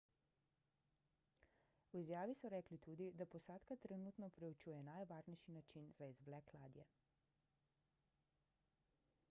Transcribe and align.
v 1.91 1.99
izjavi 1.99 2.35
so 2.39 2.49
rekli 2.53 2.79
tudi 2.85 3.09
da 3.19 3.27
posadka 3.35 3.77
trenutno 3.83 4.29
preučuje 4.39 4.79
najvarnejši 4.87 5.53
način 5.59 5.93
za 5.99 6.07
izvlek 6.15 6.53
ladje 6.61 6.87